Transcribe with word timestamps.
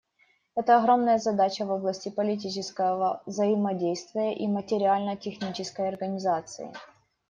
Это 0.55 0.79
огромная 0.79 1.19
задача 1.19 1.63
в 1.63 1.69
области 1.71 2.09
политического 2.09 3.21
взаимодействия 3.27 4.33
и 4.35 4.47
материально-технической 4.47 5.89
организации. 5.89 6.73